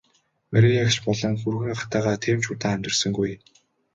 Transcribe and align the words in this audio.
Мария 0.51 0.79
эгч 0.85 0.95
болон 1.07 1.33
хүргэн 1.41 1.71
ахтайгаа 1.77 2.17
тийм 2.23 2.39
ч 2.43 2.45
удаан 2.53 2.75
амьдарсангүй. 2.75 3.31